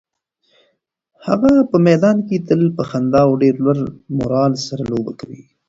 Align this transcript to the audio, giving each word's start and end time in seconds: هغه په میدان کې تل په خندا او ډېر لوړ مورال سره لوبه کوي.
هغه 1.27 1.51
په 1.69 1.77
میدان 1.87 2.17
کې 2.27 2.37
تل 2.47 2.61
په 2.77 2.83
خندا 2.89 3.21
او 3.27 3.31
ډېر 3.41 3.55
لوړ 3.63 3.77
مورال 4.17 4.53
سره 4.67 4.83
لوبه 4.91 5.11
کوي. 5.19 5.41